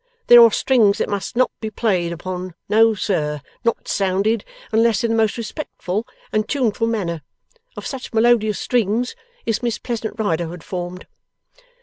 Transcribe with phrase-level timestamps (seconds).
[0.25, 2.55] There are strings that must not be played upon.
[2.67, 3.43] No sir!
[3.63, 7.21] Not sounded, unless in the most respectful and tuneful manner.
[7.77, 11.05] Of such melodious strings is Miss Pleasant Riderhood formed.